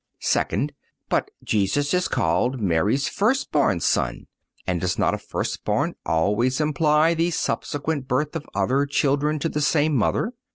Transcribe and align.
Second—But 0.19 1.29
Jesus 1.43 1.93
is 1.93 2.07
called 2.07 2.59
Mary's 2.59 3.07
first 3.07 3.51
born 3.51 3.79
Son, 3.81 4.25
and 4.65 4.81
does 4.81 4.97
not 4.97 5.13
a 5.13 5.19
first 5.19 5.63
born 5.63 5.93
always 6.07 6.59
imply 6.59 7.13
the 7.13 7.29
subsequent 7.29 8.07
birth 8.07 8.35
of 8.35 8.49
other 8.55 8.87
children 8.87 9.37
to 9.37 9.47
the 9.47 9.61
same 9.61 9.95
mother? 9.95 10.33